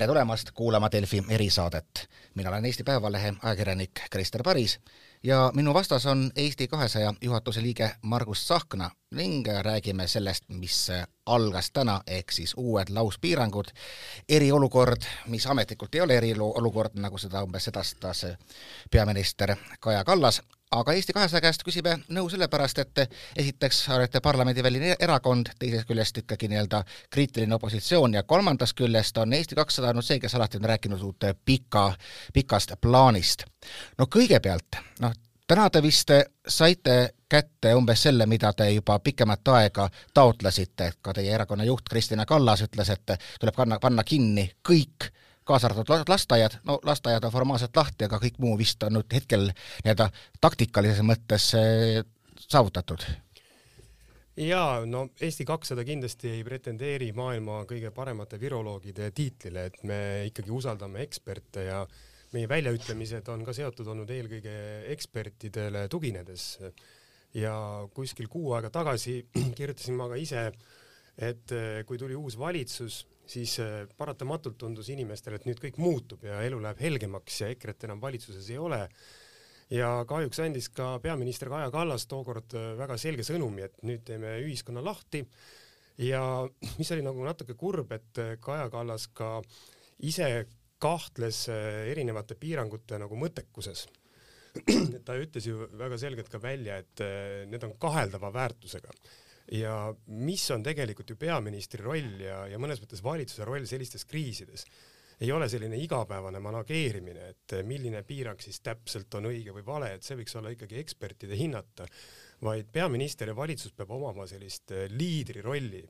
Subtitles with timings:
[0.00, 2.08] tere tulemast kuulama Delfi erisaadet.
[2.34, 4.80] mina olen Eesti Päevalehe ajakirjanik Krister Paris
[5.22, 10.92] ja minu vastas on Eesti kahesaja juhatuse liige Margus Tsahkna ning räägime sellest, mis
[11.26, 13.72] algas täna, ehk siis uued lauspiirangud,
[14.28, 18.24] eriolukord, mis ametlikult ei ole eriolukord, nagu seda umbes sedastas
[18.90, 23.02] peaminister Kaja Kallas, aga Eesti kahesaja käest küsime nõu sellepärast, et
[23.36, 29.58] esiteks olete parlamendiväline erakond, teisest küljest ikkagi nii-öelda kriitiline opositsioon ja kolmandast küljest on Eesti
[29.58, 31.88] kakssada olnud see, kes alati on rääkinud uut pika,
[32.32, 33.42] pikast plaanist.
[33.98, 36.14] no kõigepealt, noh, täna te vist
[36.46, 42.26] saite kätte umbes selle, mida te juba pikemat aega taotlesite, ka teie erakonna juht Kristina
[42.26, 45.10] Kallas ütles, et tuleb panna, panna kinni kõik
[45.46, 49.48] kaasa arvatud lasteaiad, no lasteaiad on formaalselt lahti, aga kõik muu vist on nüüd hetkel
[49.50, 52.02] nii-öelda taktikalises mõttes eh,
[52.46, 53.06] saavutatud
[54.40, 60.54] jaa, no Eesti kakssada kindlasti ei pretendeeri maailma kõige paremate viroloogide tiitlile, et me ikkagi
[60.54, 61.82] usaldame eksperte ja
[62.34, 64.54] meie väljaütlemised on ka seotud olnud eelkõige
[64.94, 66.46] ekspertidele tuginedes.
[67.34, 67.54] Ja
[67.94, 69.20] kuskil kuu aega tagasi
[69.58, 70.50] kirjutasin ma ka ise,
[71.20, 76.24] et eh, kui tuli uus valitsus, siis äh, paratamatult tundus inimestele, et nüüd kõik muutub
[76.26, 78.86] ja elu läheb helgemaks ja EKRE-t enam valitsuses ei ole.
[79.70, 84.38] ja kahjuks andis ka peaminister Kaja Kallas tookord äh, väga selge sõnumi, et nüüd teeme
[84.42, 85.22] ühiskonna lahti
[86.02, 86.22] ja
[86.78, 89.38] mis oli nagu natuke kurb, et Kaja Kallas ka
[89.98, 90.48] ise
[90.80, 93.84] kahtles erinevate piirangute nagu mõttekuses.
[95.06, 97.02] ta ütles ju väga selgelt ka välja, et
[97.50, 98.94] need on kaheldava väärtusega.
[99.50, 99.74] Ja
[100.06, 104.66] mis on tegelikult ju peaministri roll ja, ja mõnes mõttes valitsuse roll sellistes kriisides,
[105.20, 110.06] ei ole selline igapäevane manageerimine, et milline piirang siis täpselt on õige või vale, et
[110.06, 111.88] see võiks olla ikkagi ekspertide hinnata,
[112.46, 115.82] vaid peaminister ja valitsus peab omama sellist liidri rolli,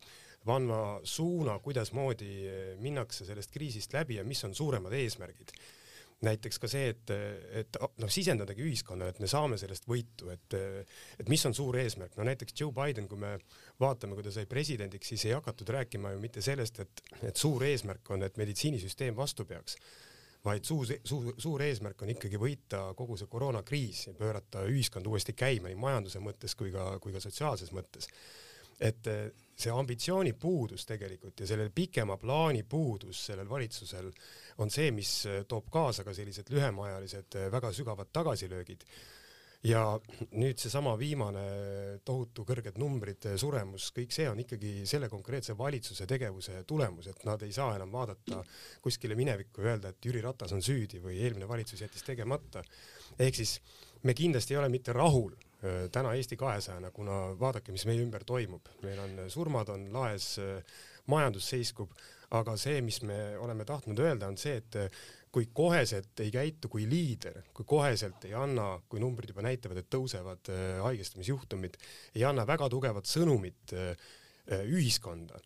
[0.50, 2.32] andma suuna, kuidasmoodi
[2.80, 5.52] minnakse sellest kriisist läbi ja mis on suuremad eesmärgid
[6.26, 7.12] näiteks ka see, et,
[7.62, 10.56] et noh, sisendadagi ühiskonnale, et me saame sellest võitu, et,
[11.20, 13.36] et mis on suur eesmärk, no näiteks Joe Biden, kui me
[13.80, 17.64] vaatame, kui ta sai presidendiks, siis ei hakatud rääkima ju mitte sellest, et, et suur
[17.64, 19.78] eesmärk on, et meditsiinisüsteem vastu peaks,
[20.44, 25.34] vaid suur, suur, suur eesmärk on ikkagi võita kogu see koroonakriis ja pöörata ühiskond uuesti
[25.36, 28.08] käima nii majanduse mõttes kui ka, kui ka sotsiaalses mõttes
[28.80, 29.08] et
[29.60, 34.10] see ambitsiooni puudus tegelikult ja selle pikema plaani puudus sellel valitsusel
[34.64, 35.12] on see, mis
[35.48, 38.86] toob kaasa ka sellised lühemaajalised väga sügavad tagasilöögid.
[39.60, 39.82] ja
[40.40, 41.40] nüüd seesama viimane
[42.08, 47.42] tohutu kõrged numbrid, suremus, kõik see on ikkagi selle konkreetse valitsuse tegevuse tulemus, et nad
[47.44, 48.40] ei saa enam vaadata
[48.80, 52.64] kuskile minevikku ja öelda, et Jüri Ratas on süüdi või eelmine valitsus jättis tegemata.
[53.18, 53.58] ehk siis
[54.02, 55.36] me kindlasti ei ole mitte rahul
[55.92, 60.32] täna Eesti kahesajana, kuna vaadake, mis meie ümber toimub, meil on äh, surmad on laes,
[60.40, 61.92] äh, majandus seiskub,
[62.36, 65.00] aga see, mis me oleme tahtnud öelda, on see, et
[65.34, 69.90] kui koheselt ei käitu kui liider, kui koheselt ei anna, kui numbrid juba näitavad, et
[69.90, 70.50] tõusevad
[70.84, 71.78] haigestumisjuhtumid,
[72.14, 73.74] ei anna väga tugevat sõnumit
[74.70, 75.42] ühiskonda,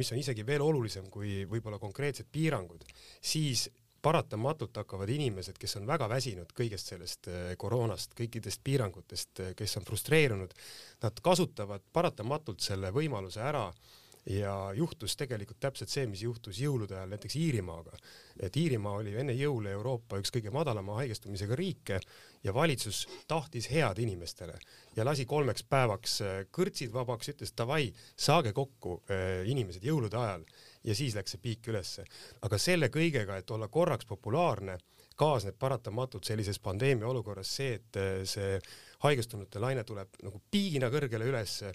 [0.00, 2.88] mis on isegi veel olulisem kui võib-olla konkreetsed piirangud,
[3.20, 3.68] siis
[4.02, 9.78] paratamatult hakkavad inimesed, kes on väga väsinud kõigest sellest äh, koroonast, kõikidest piirangutest, äh, kes
[9.78, 10.54] on frustreerunud,
[11.04, 13.68] nad kasutavad paratamatult selle võimaluse ära
[14.26, 17.96] ja juhtus tegelikult täpselt see, mis juhtus jõulude ajal näiteks Iirimaaga.
[18.38, 21.98] et Iirimaa oli enne jõule Euroopa üks kõige madalama haigestumisega riike
[22.44, 24.58] ja valitsus tahtis head inimestele
[24.96, 29.00] ja lasi kolmeks päevaks äh, kõrtsid vabaks, ütles davai, saage kokku
[29.46, 30.46] inimesed jõulude ajal
[30.84, 32.04] ja siis läks see piik ülesse.
[32.42, 34.78] aga selle kõigega, et olla korraks populaarne,
[35.16, 38.58] kaasneb paratamatult sellises pandeemia olukorras see, et äh, see
[39.04, 41.72] haigestunute laine tuleb nagu piigina kõrgele ülesse,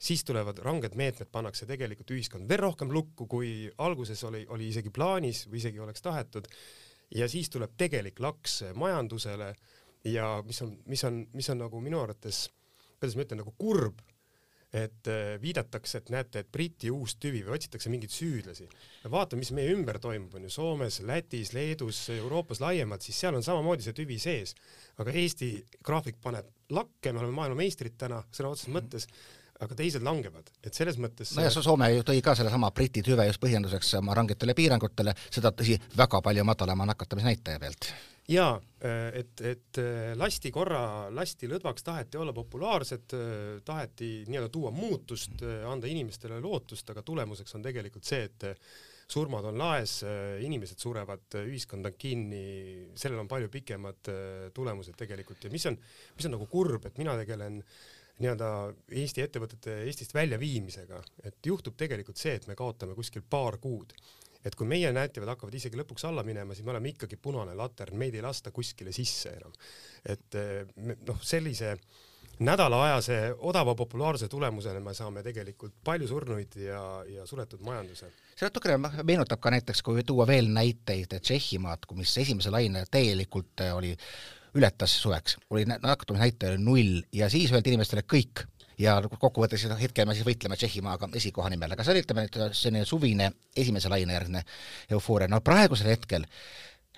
[0.00, 4.92] siis tulevad ranged meetmed, pannakse tegelikult ühiskond veel rohkem lukku, kui alguses oli, oli isegi
[4.92, 6.48] plaanis või isegi oleks tahetud.
[7.14, 9.54] ja siis tuleb tegelik laks majandusele
[10.04, 12.48] ja mis on, mis on, mis on nagu minu arvates,
[12.98, 14.00] kuidas ma ütlen, nagu kurb
[14.72, 18.68] et äh, viidatakse, et näete, et Briti uus tüvi või otsitakse mingeid süüdlasi.
[19.10, 23.42] vaatame, mis meie ümber toimub, on ju Soomes, Lätis, Leedus, Euroopas laiemalt, siis seal on
[23.42, 24.54] samamoodi see tüvi sees.
[24.98, 25.50] aga Eesti
[25.82, 29.08] graafik paneb lakke, me oleme maailmameistrid täna sõna otseses mõttes
[29.60, 33.42] aga teised langevad, et selles mõttes nojah, Soome ju tõi ka sellesama Briti tüve just
[33.42, 37.90] põhjenduseks oma rangetele piirangutele, seda tõsi, väga palju madalama nakatumisnäitaja pealt
[38.30, 43.34] jaa, äh, et, et äh, lasti korra, lasti lõdvaks, taheti olla populaarsed, äh,
[43.66, 48.48] taheti nii-öelda tuua muutust, anda inimestele lootust, aga tulemuseks on tegelikult see, et
[49.10, 49.96] surmad on laes,
[50.44, 52.42] inimesed surevad, ühiskond on kinni,
[52.94, 54.10] sellel on palju pikemad
[54.54, 55.42] tulemused tegelikult.
[55.42, 55.74] Ja mis on,
[56.14, 57.58] mis on nagu kurb, et mina tegelen
[58.20, 58.50] nii-öelda
[59.00, 63.96] Eesti ettevõtete Eestist väljaviimisega, et juhtub tegelikult see, et me kaotame kuskil paar kuud
[64.44, 67.98] et kui meie näitajad hakkavad isegi lõpuks alla minema, siis me oleme ikkagi punane latern,
[68.00, 69.52] meid ei lasta kuskile sisse enam.
[70.08, 70.38] et
[71.06, 71.76] noh, sellise
[72.40, 78.08] nädalaajase odava populaarsuse tulemusena me saame tegelikult palju surnuid ja, ja suletud majanduse.
[78.34, 83.92] see natukene meenutab ka näiteks, kui tuua veel näiteid Tšehhimaad, mis esimese laine täielikult oli,
[84.56, 88.46] ületas suveks, oli nakatumisnäitaja null ja siis öeldi inimestele kõik
[88.80, 93.30] ja kokkuvõttes hetkel me siis võitleme Tšehhimaaga esikoha nimel, aga see oli, ütleme, selline suvine
[93.56, 94.44] esimese laine järgne
[94.96, 96.26] eufooria, no praegusel hetkel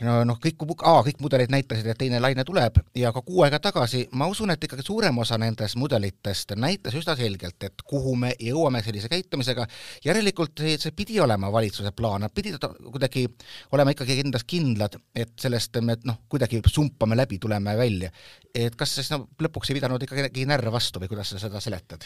[0.07, 4.05] no noh, kõik, kõik mudelid näitasid, et teine laine tuleb ja ka kuu aega tagasi
[4.19, 8.83] ma usun, et ikkagi suurem osa nendest mudelitest näitas üsna selgelt, et kuhu me jõuame
[8.85, 9.67] sellise käitumisega,
[10.05, 13.27] järelikult see, see pidi olema valitsuse plaan, nad pidid kuidagi
[13.73, 18.13] olema ikkagi endas kindlad, et sellest me noh, kuidagi sumpame läbi, tuleme välja.
[18.55, 22.05] et kas siis no lõpuks ei pidanud ikkagi närr vastu või kuidas sa seda seletad?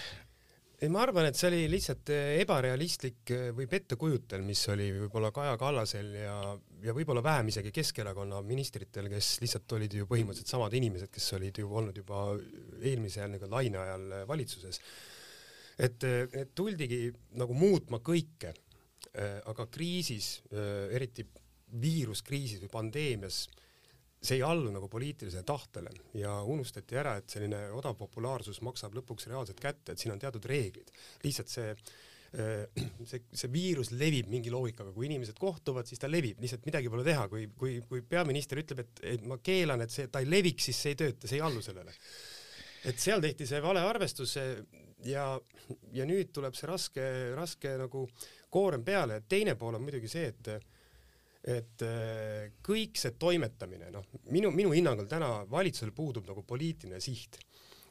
[0.77, 5.31] Ei, ma arvan, et see oli lihtsalt eh, ebarealistlik eh, või pettekujutel, mis oli võib-olla
[5.35, 6.37] Kaja Kallasel ja,
[6.85, 11.63] ja võib-olla vähem isegi Keskerakonna ministritel, kes lihtsalt olid ju põhimõtteliselt samad inimesed, kes olid
[11.63, 12.27] ju olnud juba
[12.83, 14.83] eelmise nii-öelda laine ajal eh, valitsuses.
[15.81, 18.55] et, et tuldigi nagu muutma kõike,
[19.49, 20.43] aga kriisis,
[20.93, 21.25] eriti
[21.81, 23.47] viiruskriisis või pandeemias
[24.27, 29.31] see ei allu nagu poliitilisele tahtele ja unustati ära, et selline odav populaarsus maksab lõpuks
[29.31, 30.93] reaalselt kätte, et siin on teatud reeglid.
[31.25, 36.41] lihtsalt see äh, see, see viirus levib mingi loogikaga, kui inimesed kohtuvad, siis ta levib,
[36.43, 40.11] lihtsalt midagi pole teha, kui, kui, kui peaminister ütleb, et, et ma keelan, et see,
[40.13, 41.95] ta ei leviks, siis see ei tööta, see ei allu sellele.
[42.87, 44.37] et seal tehti see vale arvestus
[45.07, 45.27] ja,
[45.93, 48.07] ja nüüd tuleb see raske, raske nagu
[48.53, 50.76] koorem peale, teine pool on muidugi see, et
[51.47, 57.39] et äh, kõik see toimetamine, noh, minu, minu hinnangul täna valitsusel puudub nagu poliitiline siht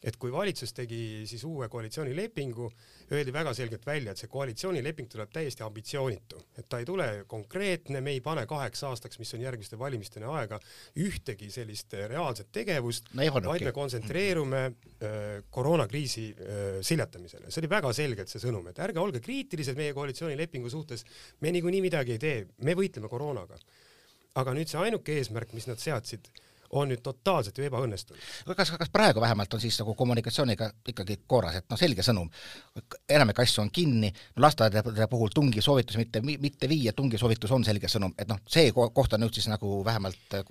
[0.05, 0.99] et kui valitsus tegi
[1.29, 2.67] siis uue koalitsioonilepingu,
[3.11, 8.01] öeldi väga selgelt välja, et see koalitsioonileping tuleb täiesti ambitsioonitu, et ta ei tule konkreetne,
[8.05, 10.59] me ei pane kaheks aastaks, mis on järgmiste valimisteni aega,
[11.01, 15.17] ühtegi sellist reaalset tegevust no,, vaid me kontsentreerume äh,
[15.49, 17.49] koroonakriisi äh, seljatamisele.
[17.49, 21.05] see oli väga selgelt see sõnum, et ärge olge kriitilised meie koalitsioonilepingu suhtes,
[21.41, 23.57] me niikuinii midagi ei tee, me võitleme koroonaga.
[24.35, 26.29] aga nüüd see ainuke eesmärk, mis nad seadsid
[26.71, 28.21] on nüüd totaalselt ju ebaõnnestunud.
[28.56, 32.29] kas, kas praegu vähemalt on siis nagu kommunikatsiooniga ikkagi korras, et noh, selge sõnum,
[33.09, 38.29] enamik asju on kinni, lasteaedade puhul tungisoovitus mitte, mitte viia, tungisoovitus on selge sõnum, et
[38.29, 40.41] noh, see koht on nüüd siis nagu vähemalt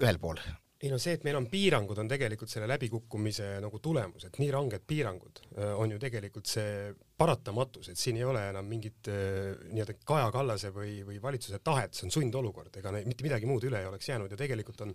[0.00, 0.42] ühel pool
[0.84, 4.50] ei no see, et meil on piirangud, on tegelikult selle läbikukkumise nagu tulemus, et nii
[4.52, 9.54] ranged piirangud äh, on ju tegelikult see paratamatus, et siin ei ole enam mingit äh,
[9.70, 13.82] nii-öelda Kaja Kallase või, või valitsuse tahet, see on sundolukord, ega mitte midagi muud üle
[13.82, 14.94] ei oleks jäänud ja tegelikult on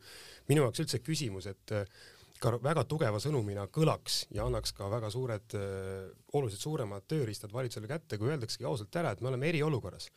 [0.51, 1.85] minu jaoks üldse küsimus, et äh,
[2.39, 5.55] ka väga tugeva sõnumina kõlaks ja annaks ka väga suured,
[6.31, 10.07] oluliselt suuremad tööriistad valitsusele kätte, kui öeldaksegi ausalt ära, et me oleme eriolukorras.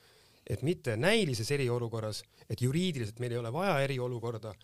[0.47, 4.55] et mitte näilises eriolukorras, et juriidiliselt meil ei ole vaja eriolukorda,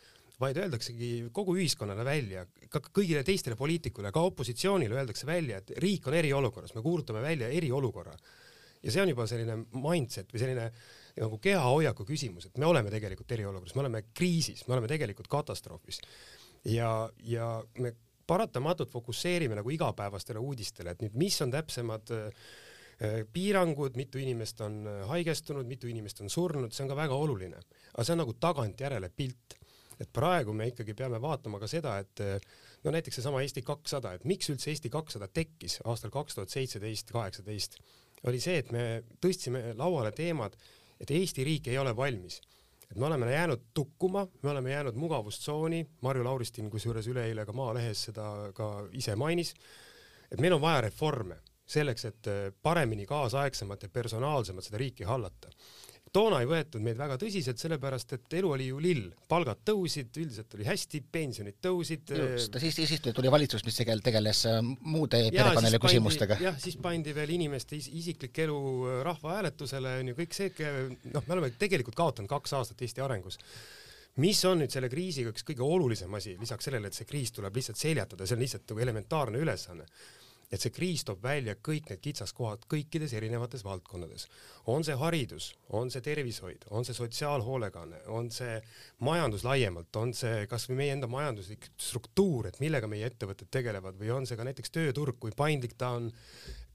[0.40, 6.06] vaid öeldaksegi kogu ühiskonnale välja, ka kõigile teistele poliitikule, ka opositsioonile öeldakse välja, et riik
[6.06, 8.14] on eriolukorras, me kuulutame välja eriolukorra.
[8.82, 10.69] ja see on juba selline mindset või selline
[11.19, 16.00] nagu kehahoiaku küsimus, et me oleme tegelikult eriolukorras, me oleme kriisis, me oleme tegelikult katastroofis.
[16.64, 17.94] ja, ja me
[18.26, 22.32] paratamatult fokusseerime nagu igapäevastele uudistele, et nüüd, mis on täpsemad äh,
[23.33, 27.59] piirangud, mitu inimest on haigestunud, mitu inimest on surnud, see on ka väga oluline.
[27.95, 29.59] aga see on nagu tagantjärele pilt
[30.00, 32.23] et praegu me ikkagi peame vaatama ka seda, et
[32.85, 37.11] no näiteks seesama Eesti kakssada, et miks üldse Eesti kakssada tekkis aastal kaks tuhat seitseteist,
[37.14, 37.78] kaheksateist,
[38.26, 38.85] oli see, et me
[39.23, 40.57] tõstsime lauale teemad,
[40.99, 42.40] et Eesti riik ei ole valmis.
[42.88, 48.07] Et me oleme jäänud tukkuma, me oleme jäänud mugavustsooni, Marju Lauristin kusjuures üleeile ka Maalehes
[48.09, 49.52] seda ka ise mainis,
[50.33, 51.37] et meil on vaja reforme
[51.69, 52.31] selleks, et
[52.64, 55.52] paremini kaasaegsemalt ja personaalsemalt seda riiki hallata
[56.15, 60.55] toona ei võetud meid väga tõsiselt, sellepärast et elu oli ju lill, palgad tõusid, üldiselt
[60.59, 62.12] oli hästi, pensionid tõusid.
[62.35, 66.38] just, siis, siis tuli valitsus, mis tegel-, tegeles äh, muude perekonnaelu küsimustega.
[66.43, 70.71] jah, siis pandi veel inimeste is isiklik elu äh, rahvahääletusele, on ju, kõik see,
[71.15, 73.41] noh, me oleme tegelikult kaotanud kaks aastat Eesti arengus
[74.19, 77.55] mis on nüüd selle kriisiga üks kõige olulisem asi, lisaks sellele, et see kriis tuleb
[77.55, 79.87] lihtsalt seljatada, see on lihtsalt nagu elementaarne ülesanne
[80.49, 84.26] et see kriis toob välja kõik need kitsaskohad kõikides erinevates valdkondades.
[84.67, 88.57] on see haridus, on see tervishoid, on see sotsiaalhoolekanne, on see
[89.05, 94.11] majandus laiemalt, on see kasvõi meie enda majanduslik struktuur, et millega meie ettevõtted tegelevad või
[94.14, 96.11] on see ka näiteks tööturg, kui paindlik ta on,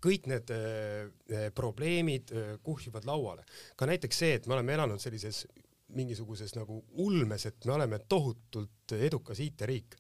[0.04, 3.46] kõik need äh, probleemid äh, kuhjuvad lauale.
[3.76, 5.46] ka näiteks see, et me oleme elanud sellises
[5.94, 9.98] mingisuguses nagu ulmes, et me oleme tohutult edukas IT-riik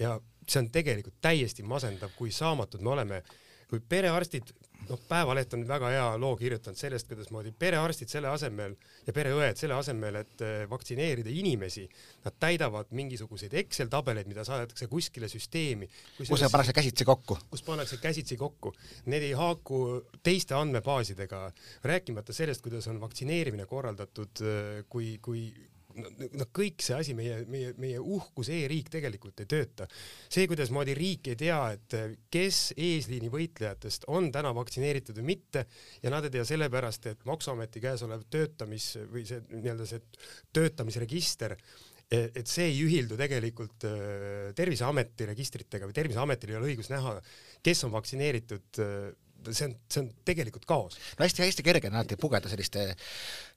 [0.00, 0.18] ja
[0.48, 3.22] see on tegelikult täiesti masendav, kui saamatud me oleme,
[3.68, 4.54] kui perearstid
[4.88, 8.74] noh, Päevaleht on väga hea loo kirjutanud sellest, kuidasmoodi perearstid selle asemel
[9.06, 11.84] ja pereõed selle asemel, et eh, vaktsineerida inimesi,
[12.24, 15.88] nad täidavad mingisuguseid Excel tabeleid, mida saadetakse kuskile süsteemi.
[16.18, 17.38] kus see pannakse käsitsi kokku?
[17.50, 18.74] kus pannakse käsitsi kokku.
[19.12, 19.82] Need ei haaku
[20.22, 21.48] teiste andmebaasidega,
[21.84, 25.48] rääkimata sellest, kuidas on vaktsineerimine korraldatud, eh, kui, kui
[25.98, 29.88] no kõik see asi, meie, meie, meie uhkus e-riik tegelikult ei tööta.
[30.28, 31.98] see, kuidasmoodi riik ei tea, et
[32.32, 35.66] kes eesliini võitlejatest on täna vaktsineeritud või mitte
[36.02, 40.02] ja nad ei tea sellepärast, et Maksuameti käes olev töötamis või see nii-öelda see
[40.56, 41.56] töötamisregister
[42.08, 47.18] et see ei ühildu tegelikult äh, Terviseameti registritega või Terviseametil ei ole õigus näha,
[47.60, 48.80] kes on vaktsineeritud
[49.46, 50.96] see on, see on tegelikult kaos.
[51.18, 52.88] no hästi-hästi kerge on alati pugeda selliste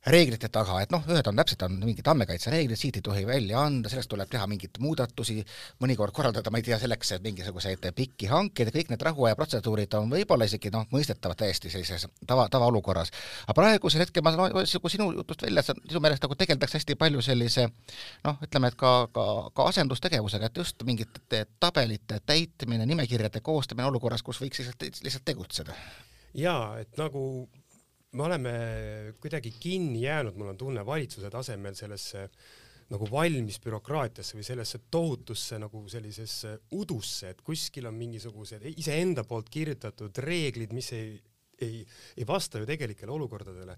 [0.08, 3.90] reeglite taga, et noh, ühed on täpselt, on mingid andmekaitsereeglid, siit ei tohi välja anda,
[3.90, 5.44] sellest tuleb teha mingeid muudatusi,
[5.84, 10.10] mõnikord korraldada, ma ei tea, selleks mingisuguseid pikki hankeid ja kõik need rahuaja protseduurid on
[10.10, 13.14] võib-olla isegi noh, mõistetavad täiesti sellises tava, tavaolukorras.
[13.46, 16.98] aga praegusel hetkel ma saan nagu sinu jutust välja, et sinu meelest nagu tegeldakse hästi
[16.98, 17.68] palju sellise
[18.26, 24.26] noh, ütleme, et ka, ka, ka asendustegevusega, et just mingite tabelite täitmine, nimekirjade koostamine olukorras,
[24.26, 25.78] kus võiks lihtsalt, lihtsalt tegutseda
[26.38, 27.22] jaa, et nagu
[28.12, 28.54] me oleme
[29.22, 32.28] kuidagi kinni jäänud, mul on tunne, valitsuse tasemel sellesse
[32.92, 39.48] nagu valmis bürokraatiasse või sellesse tohutusse nagu sellisesse udusse, et kuskil on mingisugused iseenda poolt
[39.52, 41.14] kirjutatud reeglid, mis ei,
[41.64, 41.86] ei,
[42.18, 43.78] ei vasta ju tegelikele olukordadele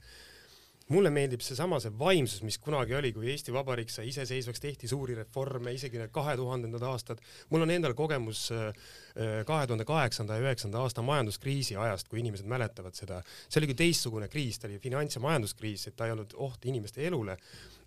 [0.92, 5.16] mulle meeldib seesama see vaimsus, mis kunagi oli, kui Eesti Vabariik sai iseseisvaks, tehti suuri
[5.16, 7.22] reforme, isegi need kahe tuhandendad aastad.
[7.50, 12.20] mul on endal kogemus äh, äh, kahe tuhande kaheksanda ja üheksanda aasta majanduskriisi ajast, kui
[12.20, 13.22] inimesed mäletavad seda.
[13.48, 16.66] see oli küll teistsugune kriis, ta oli finants- ja majanduskriis, et ta ei olnud oht
[16.66, 17.38] inimeste elule,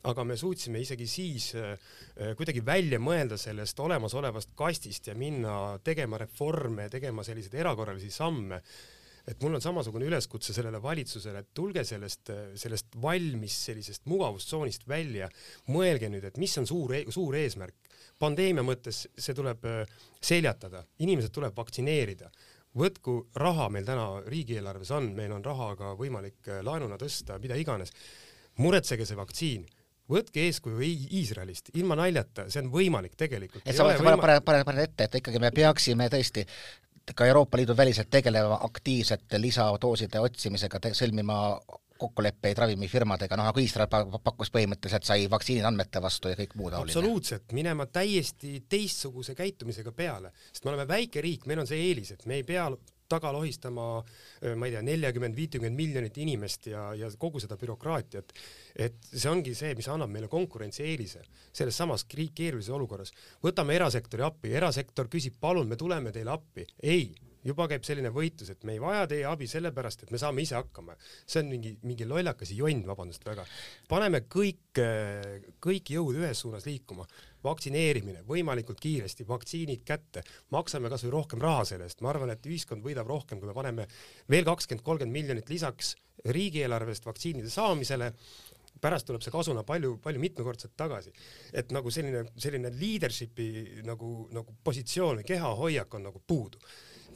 [0.06, 1.76] aga me suutsime isegi siis äh,
[2.36, 8.62] kuidagi välja mõelda sellest olemasolevast kastist ja minna tegema reforme, tegema selliseid erakorralisi samme
[9.26, 15.28] et mul on samasugune üleskutse sellele valitsusele, et tulge sellest, sellest valmis sellisest mugavustsoonist välja,
[15.74, 17.74] mõelge nüüd, et mis on suur, e-, suur eesmärk.
[18.18, 22.30] pandeemia mõttes see tuleb äh, seljatada, inimesed tuleb vaktsineerida
[22.76, 27.56] võtku raha meil täna riigieelarves on, meil on raha ka võimalik äh, laenuna tõsta, mida
[27.56, 27.92] iganes.
[28.56, 29.66] muretsege see vaktsiin,
[30.08, 30.80] võtke eeskuju
[31.18, 33.64] Iisraelist, ilma naljata, see on võimalik tegelikult.
[33.66, 34.16] et sa oled võima...
[34.22, 36.46] paned, paned, paned ette, et ikkagi me peaksime tõesti
[37.14, 41.36] ka Euroopa Liidu väliselt tegelema aktiivsete lisadooside otsimisega, sõlmima
[41.98, 43.88] kokkuleppeid ravimifirmadega, noh nagu Iisrael
[44.24, 46.92] pakkus põhimõtteliselt, sai vaktsiinid andmete vastu ja kõik muu taoline.
[46.92, 52.12] absoluutselt, minema täiesti teistsuguse käitumisega peale, sest me oleme väike riik, meil on see eelis,
[52.12, 52.68] et me ei pea
[53.08, 53.86] taga lohistama,
[54.56, 58.32] ma ei tea, neljakümmend, viitekümmet miljonit inimest ja, ja kogu seda bürokraatiat.
[58.76, 61.22] et see ongi see, mis annab meile konkurentsieelise
[61.52, 63.12] selles samas keerulises olukorras.
[63.42, 66.66] võtame erasektori appi, erasektor küsib, palun, me tuleme teile appi.
[66.82, 67.14] ei
[67.46, 70.56] juba käib selline võitlus, et me ei vaja teie abi sellepärast, et me saame ise
[70.58, 70.96] hakkama.
[71.26, 73.46] see on mingi, mingi lollakas jonn, vabandust väga.
[73.88, 74.80] paneme kõik,
[75.62, 77.06] kõik jõud ühes suunas liikuma
[77.46, 80.24] vaktsineerimine võimalikult kiiresti, vaktsiinid kätte,
[80.54, 83.86] maksame kasvõi rohkem raha selle eest, ma arvan, et ühiskond võidab rohkem, kui me paneme
[84.32, 85.94] veel kakskümmend, kolmkümmend miljonit lisaks
[86.26, 88.12] riigieelarvest vaktsiinide saamisele.
[88.80, 91.12] Pärast tuleb see kasuna palju, palju mitmekordselt tagasi.
[91.52, 96.60] et nagu selline, selline leadership'i nagu, nagu positsioon või kehahoiak on nagu puudu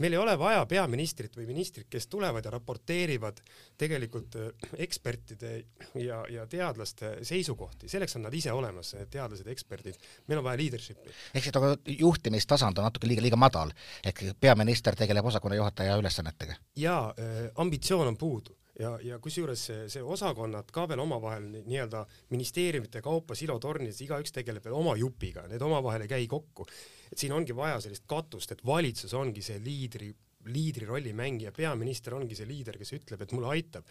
[0.01, 3.41] meil ei ole vaja peaministrit või ministrit, kes tulevad ja raporteerivad
[3.79, 5.53] tegelikult äh, ekspertide
[6.01, 9.99] ja, ja teadlaste seisukohti, selleks on nad ise olemas, teadlased, eksperdid.
[10.29, 11.15] meil on vaja leadership'i.
[11.35, 16.57] ehk siis juhtimistasand on natuke liiga, liiga madal, ehk peaminister tegeleb osakonna juhataja ülesannetega?
[16.77, 22.05] jaa äh,, ambitsioon on puudu ja, ja kusjuures see, see osakonnad ka veel omavahel nii-öelda
[22.33, 26.67] ministeeriumite kaupa silotornides, igaüks tegeleb veel oma jupiga, need omavahel ei käi kokku.
[27.11, 30.11] et siin ongi vaja sellist katust, et valitsus ongi see liidri,
[30.49, 33.89] liidri rolli mängija, peaminister ongi see liider, kes ütleb, et mulle aitab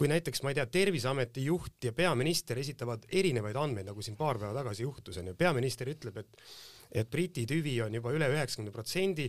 [0.00, 4.38] kui näiteks ma ei tea, Terviseameti juht ja peaminister esitavad erinevaid andmeid, nagu siin paar
[4.40, 6.46] päeva tagasi juhtus, onju, peaminister ütleb, et
[6.90, 9.28] et Briti tüvi on juba üle üheksakümne protsendi,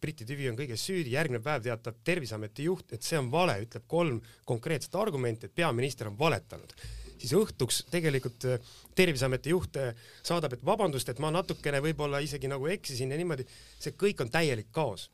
[0.00, 3.86] Briti tüvi on kõiges süüdi, järgmine päev teatab Terviseameti juht, et see on vale, ütleb
[3.90, 6.74] kolm konkreetset argumenti, et peaminister on valetanud.
[7.22, 9.92] Siis õhtuks tegelikult äh, Terviseameti juht äh,
[10.26, 13.46] saadab, et vabandust, et ma natukene võib-olla isegi nagu eksisin ja niimoodi,
[13.78, 15.10] see kõik on täielik kaos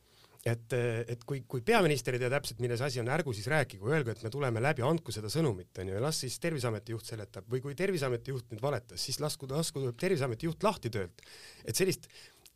[0.46, 0.74] et,
[1.10, 4.22] et kui, kui peaminister ei tea täpselt, milles asi on, ärgu siis rääkigu, öelgu, et
[4.22, 7.74] me tuleme läbi, andku seda sõnumit, onju, ja las siis Terviseameti juht seletab või kui
[7.78, 11.24] Terviseameti juht nüüd valetas, siis lasku, lasku Terviseameti juht lahti töölt.
[11.64, 12.08] et sellist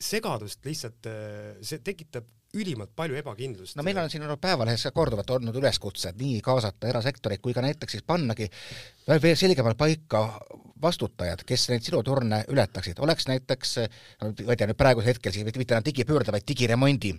[0.02, 1.10] segadust lihtsalt,
[1.62, 3.76] see tekitab ülimalt palju ebakindlust.
[3.76, 7.96] no meil on siin olnud Päevalehes korduvalt olnud üleskutsed nii kaasata erasektorit kui ka näiteks
[7.96, 8.48] siis pannagi
[9.08, 10.26] veel selgemalt paika
[10.82, 13.76] vastutajad, kes neid silotorne ületaksid, oleks näiteks,
[14.22, 17.14] ma ei tea nüüd praegusel hetkel siis mitte enam digipöörde, vaid digiremondi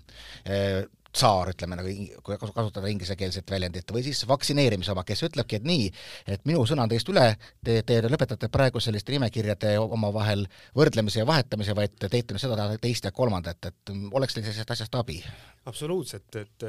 [1.13, 1.93] tsaar, ütleme nagu,
[2.25, 5.88] kui kasutada inglisekeelset väljendit, või siis vaktsineerimise oma, kes ütlebki, et nii,
[6.36, 7.25] et minu sõna on teist üle,
[7.63, 10.46] te, te lõpetate praegu selliste nimekirjade omavahel
[10.77, 15.22] võrdlemise ja vahetamise, vaid teete seda, teist ja kolmandat, et oleks teil sellisest asjast abi?
[15.70, 16.65] absoluutselt, et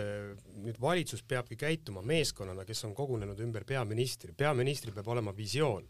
[0.63, 5.89] nüüd valitsus peabki käituma meeskonnana, kes on kogunenud ümber peaministri, peaministril peab olema visioon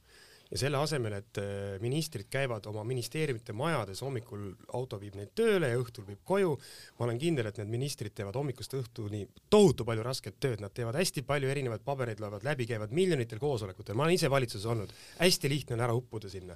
[0.55, 4.47] ja selle asemel, et äh, ministrid käivad oma ministeeriumite majades, hommikul
[4.79, 6.53] auto viib neid tööle ja õhtul viib koju,
[6.99, 10.95] ma olen kindel, et need ministrid teevad hommikust õhtuni tohutu palju rasket tööd, nad teevad
[11.01, 15.51] hästi palju erinevaid pabereid, loevad läbi, käivad miljonitel koosolekutel, ma olen ise valitsuses olnud, hästi
[15.51, 16.55] lihtne on ära uppuda sinna.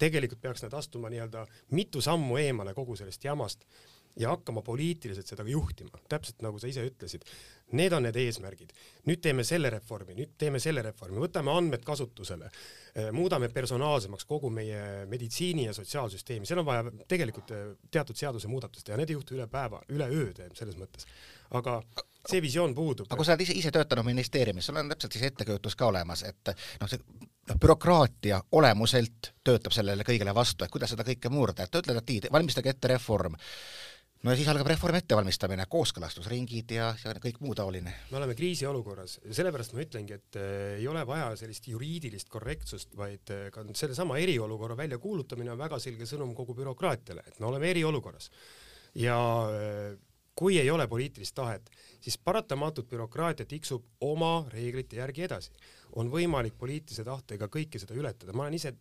[0.00, 1.44] tegelikult peaks nad astuma nii-öelda
[1.76, 3.68] mitu sammu eemale kogu sellest jamast
[4.16, 7.24] ja hakkama poliitiliselt seda juhtima, täpselt nagu sa ise ütlesid.
[7.74, 8.70] Need on need eesmärgid.
[9.08, 12.50] nüüd teeme selle reformi, nüüd teeme selle reformi, võtame andmed kasutusele,
[12.94, 18.86] eh, muudame personaalsemaks kogu meie meditsiini ja sotsiaalsüsteemi, seal on vaja tegelikult eh, teatud seadusemuudatust
[18.86, 21.08] teha, need ei juhtu üle päeva, üleöö selles mõttes.
[21.50, 21.80] aga
[22.28, 23.06] see visioon puudub.
[23.08, 26.22] aga kui sa oled ise, ise töötanud ministeeriumis, sul on täpselt siis ettekujutus ka olemas,
[26.28, 31.66] et noh, see noh, bürokraatia olemuselt töötab sellele kõigele vastu, et kuidas seda kõike murda,
[31.66, 33.36] et sa ütled, et valmistage ette reform
[34.24, 37.92] no ja siis algab reformi ettevalmistamine, kooskõlastusringid ja, ja kõik muu taoline.
[38.10, 43.34] me oleme kriisiolukorras sellepärast ma ütlengi, et äh, ei ole vaja sellist juriidilist korrektsust, vaid
[43.34, 48.30] äh, ka sellesama eriolukorra väljakuulutamine on väga selge sõnum kogu bürokraatiale, et me oleme eriolukorras.
[48.94, 49.18] ja
[49.50, 49.98] äh,
[50.34, 51.68] kui ei ole poliitilist tahet,
[52.00, 55.52] siis paratamatult bürokraatia tiksub oma reeglite järgi edasi.
[55.96, 58.72] on võimalik poliitilise tahtega kõike seda ületada, ma olen ise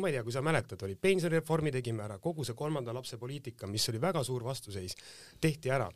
[0.00, 3.68] ma ei tea, kui sa mäletad, oli pensionireformi tegime ära, kogu see kolmanda lapse poliitika,
[3.68, 4.96] mis oli väga suur vastuseis,
[5.40, 5.88] tehti ära.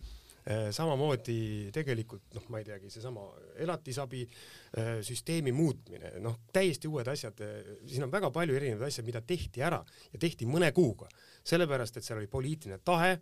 [0.47, 3.25] Äh, samamoodi tegelikult noh, ma ei teagi, seesama
[3.65, 9.03] elatisabi äh, süsteemi muutmine, noh, täiesti uued asjad, äh, siin on väga palju erinevaid asju,
[9.09, 9.81] mida tehti ära
[10.13, 11.09] ja tehti mõne kuuga,
[11.43, 13.17] sellepärast et seal oli poliitiline tahe,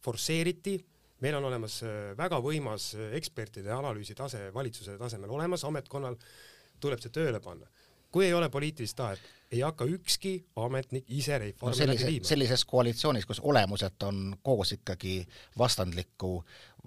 [0.00, 0.78] forsseeriti,
[1.20, 1.74] meil on olemas
[2.16, 6.16] väga võimas ekspertide analüüsi tase valitsuse tasemel olemas, ametkonnal
[6.80, 7.66] tuleb see tööle panna
[8.12, 9.20] kui ei ole poliitilist tahet,
[9.50, 12.28] ei hakka ükski ametnik ise reformi no sellise, läbi viima.
[12.28, 15.20] sellises koalitsioonis, kus olemuselt on koos ikkagi
[15.58, 16.32] vastandliku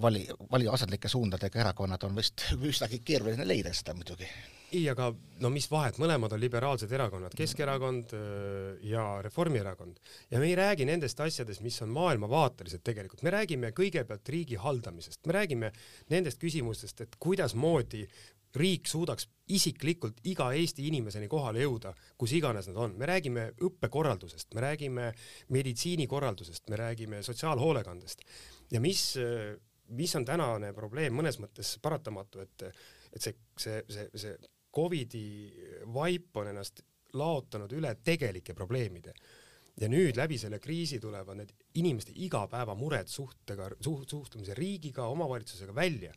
[0.02, 4.28] vali, vali asendlike suundadega erakonnad, on vist üsnagi keeruline leida seda muidugi.
[4.74, 5.12] ei, aga
[5.44, 10.00] no mis vahet, mõlemad on liberaalsed erakonnad, Keskerakond äh, ja Reformierakond.
[10.32, 15.26] ja me ei räägi nendest asjadest, mis on maailmavaatelised tegelikult, me räägime kõigepealt riigi haldamisest,
[15.28, 15.74] me räägime
[16.10, 18.08] nendest küsimustest, et kuidasmoodi
[18.56, 24.54] riik suudaks isiklikult iga Eesti inimeseni kohale jõuda, kus iganes nad on, me räägime õppekorraldusest,
[24.56, 25.10] me räägime
[25.56, 28.24] meditsiinikorraldusest, me räägime sotsiaalhoolekandest.
[28.72, 29.06] Ja mis,
[29.98, 32.68] mis on tänane probleem mõnes mõttes paratamatu, et,
[33.12, 34.36] et see, see, see, see
[34.74, 35.28] Covidi
[35.94, 36.82] vaip on ennast
[37.14, 39.14] laotanud üle tegelike probleemide.
[39.82, 46.14] Ja nüüd läbi selle kriisi tulevad need inimeste igapäevamured suhtega, suht-, suhtumise riigiga, omavalitsusega välja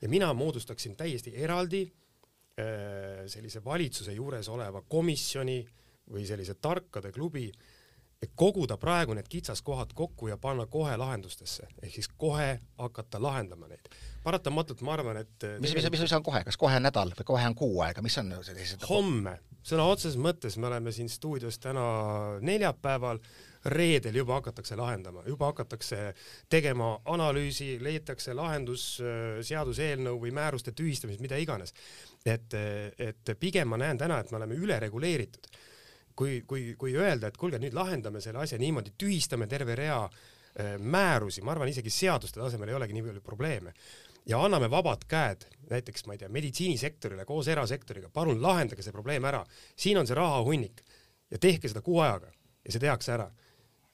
[0.00, 5.60] ja mina moodustaksin täiesti eraldi äh, sellise valitsuse juures oleva komisjoni
[6.10, 7.50] või sellise tarkade klubi,
[8.20, 13.68] et koguda praegu need kitsaskohad kokku ja panna kohe lahendustesse, ehk siis kohe hakata lahendama
[13.68, 13.88] neid.
[14.24, 17.28] paratamatult ma arvan, et äh, mis, mis, mis, mis on kohe, kas kohe nädal või
[17.32, 21.58] kohe on kuu aega, mis on sellised homme, sõna otseses mõttes me oleme siin stuudios
[21.58, 21.84] täna
[22.40, 23.22] neljapäeval
[23.64, 26.14] reedel juba hakatakse lahendama, juba hakatakse
[26.48, 31.74] tegema analüüsi, leitakse lahendus, äh, seaduseelnõu või määruste tühistamist, mida iganes.
[32.24, 32.54] et,
[32.98, 35.46] et pigem ma näen täna, et me oleme ülereguleeritud.
[36.16, 40.76] kui, kui, kui öelda, et kuulge, nüüd lahendame selle asja niimoodi, tühistame terve rea äh,
[40.78, 43.74] määrusi, ma arvan, isegi seaduste tasemel ei olegi nii palju probleeme
[44.26, 49.24] ja anname vabad käed näiteks, ma ei tea, meditsiinisektorile koos erasektoriga, palun lahendage see probleem
[49.24, 49.44] ära,
[49.76, 50.82] siin on see rahahunnik
[51.30, 52.32] ja tehke seda kuu ajaga
[52.64, 53.30] ja see tehakse ära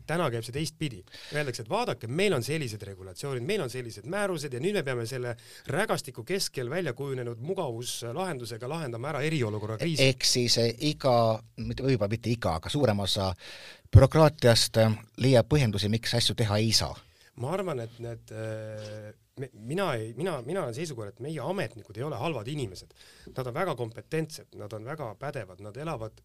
[0.06, 1.02] täna käib see teistpidi.
[1.34, 5.06] Öeldakse, et vaadake, meil on sellised regulatsioonid, meil on sellised määrused ja nüüd me peame
[5.06, 5.36] selle
[5.72, 10.02] rägastiku keskel välja kujunenud mugavuslahendusega lahendama ära eriolukorra kriisi.
[10.02, 11.16] ehk siis eh, iga,
[11.58, 13.32] võib-olla mitte iga, aga suurem osa
[13.92, 16.94] bürokraatiast eh, leiab põhjendusi, miks asju teha ei saa
[17.36, 21.98] ma arvan, et need eh, me, mina ei, mina, mina olen seisukohal, et meie ametnikud
[21.98, 22.94] ei ole halvad inimesed.
[23.36, 26.22] Nad on väga kompetentsed, nad on väga pädevad, nad elavad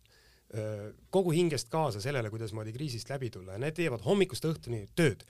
[1.09, 5.23] kogu hingest kaasa sellele, kuidasmoodi kriisist läbi tulla ja need teevad hommikust õhtuni tööd.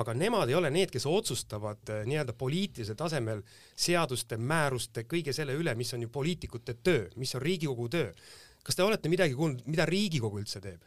[0.00, 3.42] aga nemad ei ole need, kes otsustavad nii-öelda poliitilisel tasemel
[3.76, 8.14] seaduste, määruste, kõige selle üle, mis on ju poliitikute töö, mis on Riigikogu töö.
[8.64, 10.80] kas te olete midagi kuulnud, mida Riigikogu üldse teeb?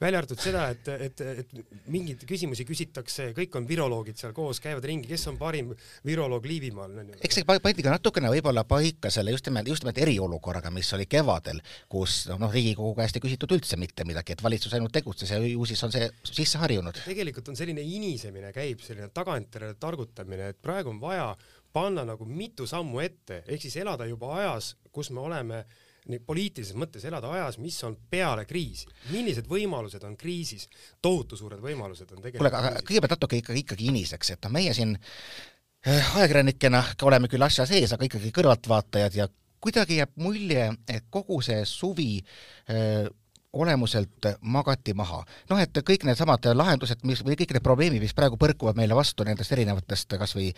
[0.00, 1.50] Välja arvatud seda, et, et, et
[1.92, 5.74] mingeid küsimusi küsitakse, kõik on viroloogid seal koos, käivad ringi, kes on parim
[6.06, 6.94] viroloog Liivimaal.
[7.20, 11.06] eks see pandi ka natukene võib-olla paika selle just nimelt, just nimelt eriolukorraga, mis oli
[11.10, 11.60] kevadel,
[11.92, 15.68] kus noh, Riigikogu käest ei küsitud üldse mitte midagi, et valitsus ainult tegutses ja ju
[15.68, 16.96] siis on see sisse harjunud.
[17.04, 21.34] tegelikult on selline inisemine käib, selline tagantjärele targutamine, et praegu on vaja
[21.72, 26.22] panna nagu mitu sammu ette, ehk siis elada juba ajas, kus me oleme äh, nii
[26.26, 30.68] poliitilises mõttes elada ajas, mis on peale kriisi, millised võimalused on kriisis,
[31.02, 32.40] tohutu suured võimalused on tegelikult.
[32.40, 37.46] kuule, aga kõigepealt natuke ikkagi, ikkagi iniseks, et noh, meie siin eh, ajakirjanikena oleme küll
[37.46, 39.28] asja sees, aga ikkagi kõrvaltvaatajad ja
[39.60, 43.08] kuidagi jääb mulje, et kogu see suvi öö, eh,
[43.52, 45.24] olemuselt magati maha.
[45.50, 49.26] noh, et kõik needsamad lahendused, mis või kõik need probleemid, mis praegu põrkuvad meile vastu
[49.26, 50.52] nendest erinevatest kas või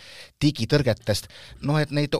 [0.44, 1.30] digitõrgetest,
[1.62, 2.12] noh, et neid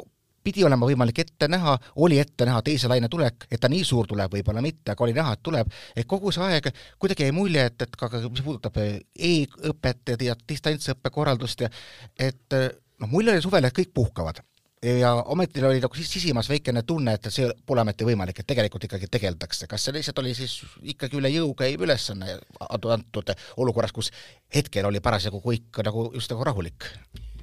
[0.44, 4.08] pidi olema võimalik ette näha, oli ette näha teise laine tulek, et ta nii suur
[4.10, 7.66] tuleb, võib-olla mitte, aga oli näha, et tuleb, et kogu see aeg kuidagi jäi mulje,
[7.70, 11.70] et, et ka, mis puudutab e-õpet ja distantsõppe korraldust ja
[12.18, 12.58] et
[13.02, 14.42] noh, mulje oli suvel, et kõik puhkavad.
[14.82, 19.06] ja ometi oli nagu sisimas väikene tunne, et see pole ometi võimalik, et tegelikult ikkagi
[19.06, 19.66] tegeldakse.
[19.70, 24.10] kas see lihtsalt oli siis ikkagi üle jõu käiv ülesanne antud olukorras, kus
[24.54, 26.90] hetkel oli parasjagu kõik nagu just nagu rahulik?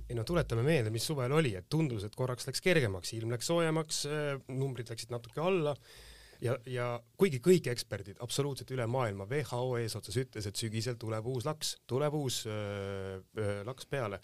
[0.10, 3.50] Ei no tuletame meelde, mis suvel oli, et tundus, et korraks läks kergemaks, ilm läks
[3.52, 5.76] soojemaks, äh, numbrid läksid natuke alla
[6.44, 6.88] ja, ja
[7.20, 12.16] kuigi kõik eksperdid absoluutselt üle maailma, WHO eesotsas ütles, et sügisel tuleb uus laks, tuleb
[12.16, 14.22] uus öö, öö, laks peale.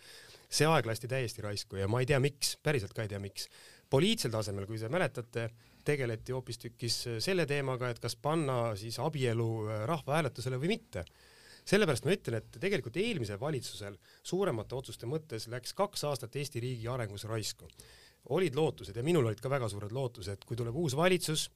[0.49, 3.49] see aeg lasti täiesti raisku ja ma ei tea, miks, päriselt ka ei tea, miks.
[3.89, 5.49] poliitilisel tasemel, kui te mäletate,
[5.85, 9.49] tegeleti hoopistükkis selle teemaga, et kas panna siis abielu
[9.85, 11.05] rahvahääletusele või mitte
[11.65, 16.87] sellepärast ma ütlen, et tegelikult eelmisel valitsusel suuremate otsuste mõttes läks kaks aastat Eesti riigi
[16.87, 17.67] arengus raisku.
[18.29, 21.49] olid lootused ja minul olid ka väga suured lootused, kui tuleb uus valitsus,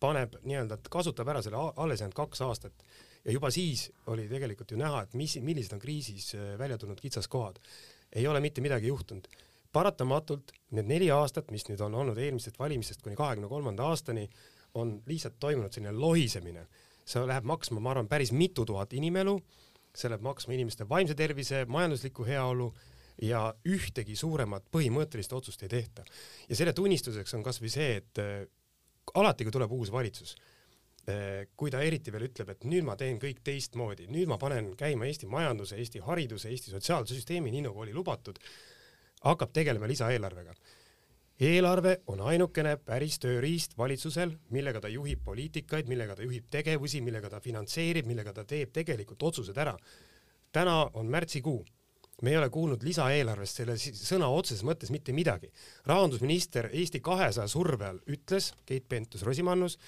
[0.00, 2.84] paneb nii-öelda, kasutab ära selle alles jäänud kaks aastat
[3.24, 7.00] ja juba siis oli tegelikult ju näha, et mis, millised on kriisis äh, välja tulnud
[7.00, 7.58] kitsaskohad.
[8.12, 9.28] ei ole mitte midagi juhtunud.
[9.72, 14.28] paratamatult need neli aastat, mis nüüd on olnud eelmisest valimistest kuni kahekümne kolmanda aastani,
[14.74, 16.66] on lihtsalt toimunud selline lohisemine
[17.04, 19.36] see läheb maksma, ma arvan, päris mitu tuhat inimelu,
[19.96, 22.70] see läheb maksma inimeste vaimse tervise, majanduslikku heaolu
[23.22, 26.04] ja ühtegi suuremat põhimõttelist otsust ei tehta.
[26.48, 28.46] ja selle tunnistuseks on kasvõi see, et äh,
[29.14, 30.34] alati, kui tuleb uus valitsus
[31.08, 34.72] äh,, kui ta eriti veel ütleb, et nüüd ma teen kõik teistmoodi, nüüd ma panen
[34.78, 38.40] käima Eesti majanduse, Eesti hariduse, Eesti sotsiaalse süsteemi, nii nagu oli lubatud,
[39.22, 40.56] hakkab tegelema lisaeelarvega
[41.42, 47.30] eelarve on ainukene päris tööriist valitsusel, millega ta juhib poliitikaid, millega ta juhib tegevusi, millega
[47.32, 49.76] ta finantseerib, millega ta teeb tegelikult otsused ära.
[50.52, 51.64] täna on märtsikuu,
[52.22, 55.50] me ei ole kuulnud lisaeelarvest selle sõna otseses mõttes mitte midagi.
[55.86, 59.78] rahandusminister Eesti kahesaja surve all ütles, Keit Pentus-Rosimannus,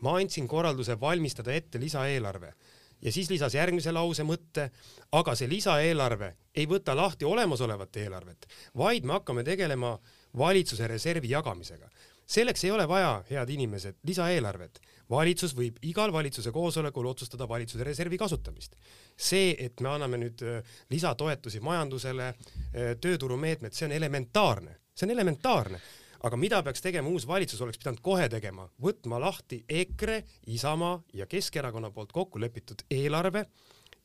[0.00, 2.54] ma andsin korralduse valmistada ette lisaeelarve
[3.02, 4.70] ja siis lisas järgmise lause mõtte,
[5.12, 11.30] aga see lisaeelarve ei võta lahti olemasolevat eelarvet, vaid me hakkame tegelema äh, valitsuse reservi
[11.30, 11.88] jagamisega.
[12.28, 14.80] selleks ei ole vaja, head inimesed, lisaeelarvet.
[15.10, 18.76] valitsus võib igal valitsuse koosolekul otsustada valitsuse reservi kasutamist.
[19.16, 25.10] see, et me anname nüüd äh, lisatoetusi majandusele, äh, tööturumeetmed, see on elementaarne, see on
[25.10, 25.80] elementaarne
[26.22, 31.26] aga mida peaks tegema uus valitsus, oleks pidanud kohe tegema, võtma lahti EKRE, Isamaa ja
[31.26, 33.44] Keskerakonna poolt kokku lepitud eelarve,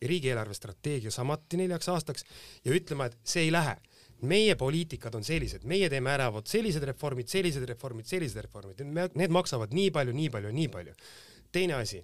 [0.04, 2.26] riigieelarve strateegia samuti neljaks aastaks
[2.66, 3.78] ja ütlema, et see ei lähe
[4.21, 8.84] meie poliitikad on sellised, meie teeme ära vot sellised reformid, sellised reformid, sellised reformid,
[9.19, 10.93] need maksavad nii palju, nii palju, nii palju.
[11.54, 11.99] teine asi,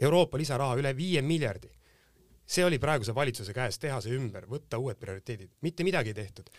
[0.00, 1.70] Euroopa lisaraha üle viie miljardi.
[2.50, 6.50] see oli praeguse valitsuse käes teha see ümber, võtta uued prioriteedid, mitte midagi ei tehtud.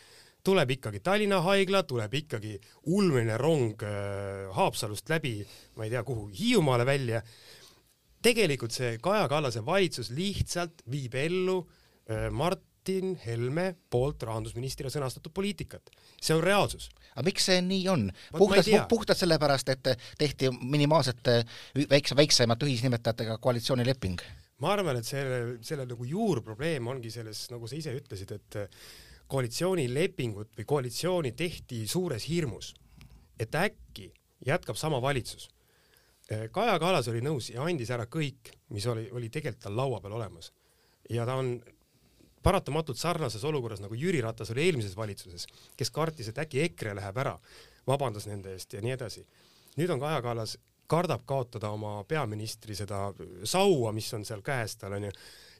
[0.43, 6.27] tuleb ikkagi Tallinna haigla, tuleb ikkagi ulmeline rong äh, Haapsalust läbi, ma ei tea, kuhu,
[6.27, 7.21] Hiiumaale välja.
[8.21, 11.67] tegelikult see Kaja Kallase valitsus lihtsalt viib ellu
[12.07, 15.91] äh, Mart Martin Helme poolt rahandusministrina sõnastatud poliitikat.
[16.17, 16.89] see on reaalsus.
[17.13, 18.11] aga miks see nii on?
[18.33, 21.43] puhtalt, puhtalt sellepärast, et tehti minimaalsete
[21.89, 24.21] väikse, väiksemate ühisnimetajatega koalitsioonileping?
[24.57, 28.57] ma arvan, et selle, selle nagu juurprobleem ongi selles, nagu sa ise ütlesid, et
[29.29, 32.73] koalitsioonilepingut või koalitsiooni tehti suures hirmus,
[33.37, 34.07] et äkki
[34.45, 35.51] jätkab sama valitsus.
[36.51, 40.17] Kaja Kallas oli nõus ja andis ära kõik, mis oli, oli tegelikult tal laua peal
[40.17, 40.49] olemas.
[41.09, 41.59] ja ta on
[42.43, 47.17] paratamatult sarnases olukorras nagu Jüri Ratas oli eelmises valitsuses, kes kartis, et äkki EKRE läheb
[47.23, 47.35] ära,
[47.87, 49.25] vabandas nende eest ja nii edasi.
[49.77, 50.57] nüüd on Kaja Kallas,
[50.91, 53.11] kardab kaotada oma peaministri seda
[53.47, 55.11] saua, mis on seal käes tal onju,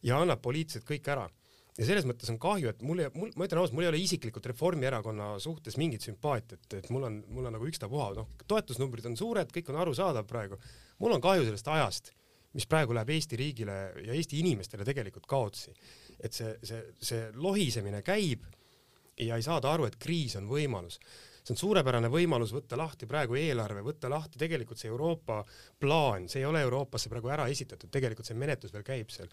[0.04, 1.30] ja annab poliitiliselt kõik ära.
[1.78, 4.46] ja selles mõttes on kahju, et mul, mul, ma ütlen ausalt, mul ei ole isiklikult
[4.52, 9.54] Reformierakonna suhtes mingit sümpaatiat, et mul on, mul on nagu ükstapuha, noh, toetusnumbrid on suured,
[9.56, 10.60] kõik on arusaadav praegu.
[11.00, 12.12] mul on kahju sellest ajast
[12.58, 15.74] mis praegu läheb Eesti riigile ja Eesti inimestele tegelikult kaotsi.
[16.24, 18.46] Et see, see, see lohisemine käib
[19.22, 21.00] ja ei saada aru, et kriis on võimalus.
[21.42, 25.42] See on suurepärane võimalus võtta lahti praegu eelarve, võtta lahti tegelikult see Euroopa
[25.82, 29.32] plaan, see ei ole Euroopasse praegu ära esitatud, tegelikult see menetlus veel käib seal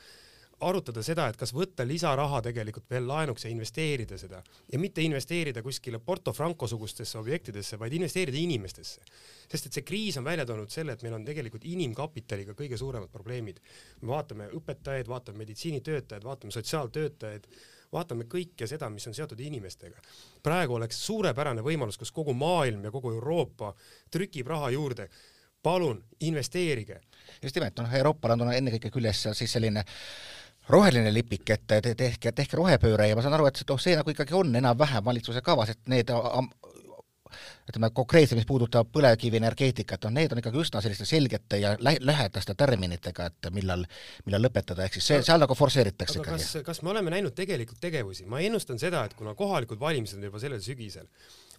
[0.60, 4.40] arutada seda, et kas võtta lisaraha tegelikult veel laenuks ja investeerida seda
[4.72, 9.00] ja mitte investeerida kuskile Porto Franco sugustesse objektidesse, vaid investeerida inimestesse.
[9.48, 13.10] sest et see kriis on välja toonud selle, et meil on tegelikult inimkapitaliga kõige suuremad
[13.10, 13.60] probleemid.
[14.00, 17.46] me vaatame õpetajaid, vaatame meditsiinitöötajaid, vaatame sotsiaaltöötajaid,
[17.92, 20.00] vaatame kõike seda, mis on seotud inimestega.
[20.42, 23.74] praegu oleks suurepärane võimalus, kus kogu maailm ja kogu Euroopa
[24.10, 25.08] trükib raha juurde
[25.62, 27.00] palun investeerige.
[27.42, 29.84] just nimelt, noh, Euroopal on ennekõike küljes siis selline
[30.68, 34.12] roheline lipik, et te, tehke, tehke rohepööre ja ma saan aru, et oh, see nagu
[34.12, 36.12] ikkagi on enam-vähem valitsuse kavas, et need
[37.68, 42.54] ütleme konkreetselt, mis puudutab põlevkivienergeetikat, noh need on ikkagi üsna selliste selgete ja lä-, lähedaste
[42.58, 43.84] tärminitega, et millal,
[44.26, 46.38] millal lõpetada, ehk siis see, seal nagu forsseeritakse ikkagi.
[46.38, 50.28] kas, kas me oleme näinud tegelikult tegevusi, ma ennustan seda, et kuna kohalikud valimised on
[50.30, 51.08] juba sellel sügisel,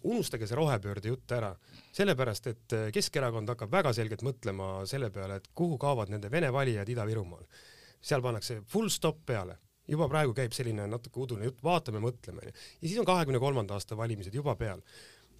[0.10, 1.52] unustage see rohepöörde jutt ära,
[1.96, 6.90] sellepärast et Keskerakond hakkab väga selgelt mõtlema selle peale, et kuhu kaovad nende vene valijad
[6.90, 7.46] Ida-Virumaal.
[8.02, 9.58] Seal pannakse full stop peale
[9.90, 12.54] juba praegu käib selline natuke udune jutt, vaatame, mõtleme, onju.
[12.82, 14.84] ja siis on kahekümne kolmanda aasta valimised juba peal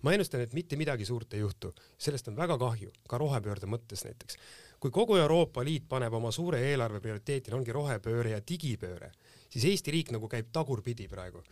[0.02, 4.06] ma ennustan, et mitte midagi suurt ei juhtu, sellest on väga kahju, ka rohepöörde mõttes
[4.08, 4.38] näiteks.
[4.80, 9.12] kui kogu Euroopa Liit paneb oma suure eelarve prioriteetina ongi rohepööre ja digipööre,
[9.50, 11.44] siis Eesti riik nagu käib tagurpidi praegu.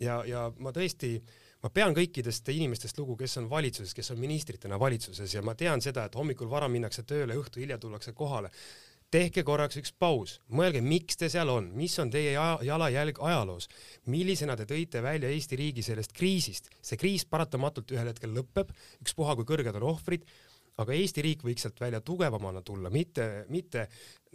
[0.00, 1.20] ja, ja ma tõesti,
[1.62, 5.80] ma pean kõikidest inimestest lugu, kes on valitsuses, kes on ministritena valitsuses ja ma tean
[5.80, 8.50] seda, et hommikul vara minnakse tööle, õhtu hilja tullakse kohale
[9.12, 13.68] tehke korraks üks paus, mõelge, miks te seal on, mis on teie jalajälg ajaloos,
[14.12, 16.70] millisena te tõite välja Eesti riigi sellest kriisist.
[16.80, 18.72] see kriis paratamatult ühel hetkel lõpeb,
[19.04, 20.24] ükspuha kui kõrged on ohvrid,
[20.80, 23.84] aga Eesti riik võiks sealt välja tugevamana tulla, mitte, mitte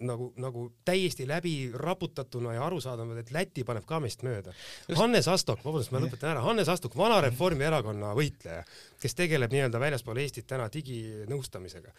[0.06, 4.54] nagu, nagu täiesti läbi raputatuna ja arusaadavalt, et Läti paneb ka meist mööda.
[5.00, 8.62] Hannes Astok, vabandust, ma lõpetan ära, Hannes Astok, vana Reformierakonna võitleja,
[9.02, 11.96] kes tegeleb nii-öelda väljaspool Eestit täna diginõustamisega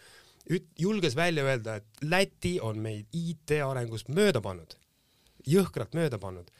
[0.50, 4.76] üt-, julges välja öelda, et Läti on meid IT arengus mööda pannud,
[5.46, 6.50] jõhkralt mööda pannud.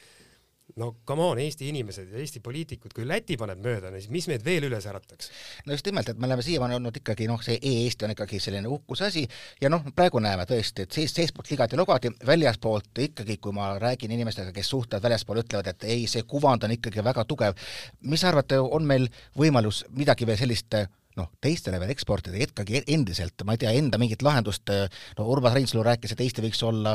[0.77, 4.45] no come on, Eesti inimesed ja Eesti poliitikud, kui Läti paneb mööda, siis mis meid
[4.45, 5.31] veel üles ärataks?
[5.67, 8.69] no just nimelt, et me oleme siiamaani olnud ikkagi noh, see e-Eesti on ikkagi selline
[8.69, 9.25] uhkuse asi
[9.63, 14.53] ja noh, praegu näeme tõesti, et sees, seestpoolt ligadi-logadi, väljaspoolt ikkagi, kui ma räägin inimestega,
[14.53, 17.57] kes suhtlevad väljaspool, ütlevad, et ei, see kuvand on ikkagi väga tugev.
[18.05, 20.83] mis arvate, on meil võimalus midagi veel sellist
[21.19, 24.71] noh, teistele veel eksportida ikkagi endiselt, ma ei tea, enda mingit lahendust,
[25.19, 26.95] no Urmas Reinsalu rääkis, et Eesti võiks olla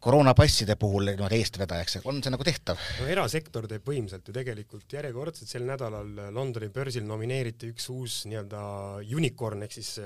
[0.00, 2.80] koroonapasside puhul niimoodi eestvedajaks, on see nagu tehtav?
[3.00, 8.60] no erasektor teeb võimsalt ju tegelikult järjekordselt sel nädalal Londoni börsil nomineeriti üks uus nii-öelda
[9.16, 9.96] unicorn ehk siis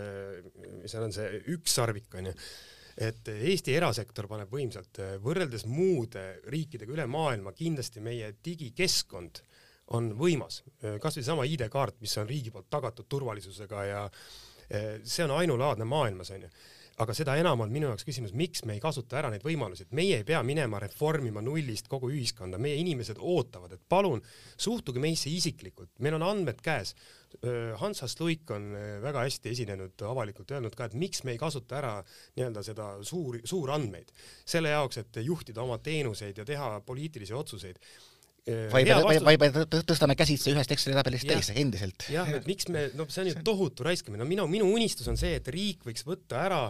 [0.82, 2.34] mis seal on see ükssarvik onju
[2.94, 9.42] et Eesti erasektor paneb võimsalt, võrreldes muude riikidega üle maailma kindlasti meie digikeskkond
[9.92, 14.04] on võimas, kasvõi seesama ID-kaart, mis on riigi poolt tagatud turvalisusega ja
[14.70, 16.48] eh, see on ainulaadne maailmas onju
[17.02, 19.96] aga seda enam on minu jaoks küsimus, miks me ei kasuta ära neid võimalusi, et
[19.96, 24.22] meie ei pea minema reformima nullist kogu ühiskonda, meie inimesed ootavad, et palun
[24.54, 26.94] suhtuge meisse isiklikult, meil on andmed käes.
[27.80, 28.68] Hans Hasluik on
[29.02, 31.94] väga hästi esinenud, avalikult öelnud ka, et miks me ei kasuta ära
[32.38, 34.12] nii-öelda seda suuri, suurandmeid.
[34.46, 37.82] Selle jaoks, et juhtida oma teenuseid ja teha poliitilisi otsuseid
[38.44, 39.50] vaid me, vaid me
[39.88, 42.04] tõstame käsitsi ühest Exceli tabelist teise endiselt.
[42.12, 45.16] jah, et miks me, no see on ju tohutu raiskamine, no minu, minu unistus on
[45.20, 46.60] see, et riik võiks võtta ära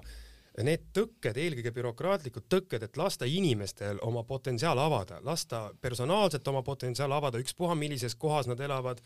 [0.63, 7.11] need tõkked, eelkõige bürokraatlikud tõkked, et lasta inimestel oma potentsiaal avada, lasta personaalselt oma potentsiaal
[7.17, 9.01] avada, ükspuha millises kohas nad elavad,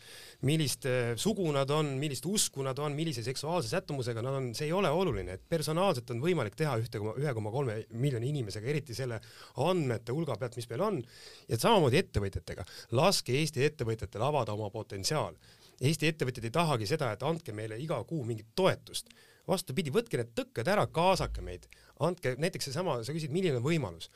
[0.45, 4.67] millist eh, sugu nad on, millist usku nad on, millise seksuaalse sättumusega nad on, see
[4.69, 8.69] ei ole oluline, et personaalselt on võimalik teha ühte koma, ühe koma kolme miljoni inimesega,
[8.69, 9.17] eriti selle
[9.65, 11.01] andmete hulga pealt, mis meil on,
[11.49, 12.67] ja samamoodi ettevõtjatega,
[12.99, 15.33] laske Eesti ettevõtjatel avada oma potentsiaal.
[15.79, 19.09] Eesti ettevõtjad ei tahagi seda, et andke meile iga kuu mingit toetust
[19.49, 21.67] vastupidi, võtke need tõkked ära, kaasake meid,
[22.05, 24.11] andke näiteks seesama, sa küsid, milline on võimalus.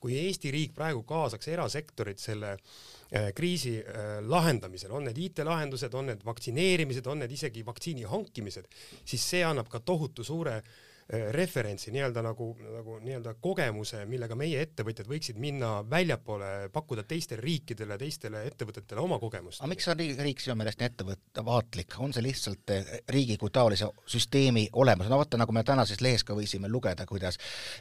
[0.00, 6.12] Kui Eesti riik praegu kaasaks erasektorit selle äh, kriisi äh, lahendamisel, on need IT-lahendused, on
[6.12, 8.68] need vaktsineerimised, on need isegi vaktsiini hankimised,
[9.04, 10.76] siis see annab ka tohutu suure äh,
[11.08, 17.98] referentsi nii-öelda nagu, nagu nii-öelda kogemuse, millega meie ettevõtjad võiksid minna väljapoole, pakkuda teistele riikidele,
[18.00, 19.60] teistele ettevõtetele oma kogemust.
[19.60, 23.54] aga miks on riik, riik sinu meelest nii ettevaatlik, on see lihtsalt äh, riigi kui
[23.54, 27.38] taolise süsteemi olemas, no vaata, nagu me tänases lehes ka võisime lugeda, kuidas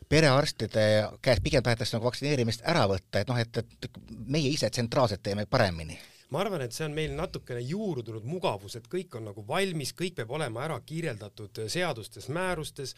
[0.10, 0.88] perearstide
[1.26, 5.50] käest pigem tahetakse nagu vaktsineerimist ära võtta, et noh, et, et meie ise tsentraalselt teeme
[5.50, 5.98] paremini
[6.34, 10.18] ma arvan, et see on meil natukene juurdunud mugavus, et kõik on nagu valmis, kõik
[10.18, 12.96] peab olema ära kirjeldatud seadustes, määrustes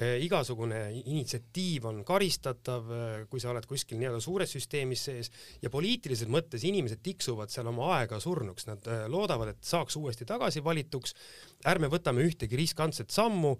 [0.00, 2.86] igasugune initsiatiiv on karistatav,
[3.28, 5.30] kui sa oled kuskil nii-öelda suures süsteemis sees
[5.60, 10.64] ja poliitilises mõttes inimesed tiksuvad seal oma aega surnuks, nad loodavad, et saaks uuesti tagasi
[10.64, 11.14] valituks.
[11.66, 13.56] ärme võtame ühtegi riskantset sammu.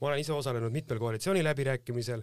[0.00, 2.22] ma olen ise osalenud mitmel koalitsiooniläbirääkimisel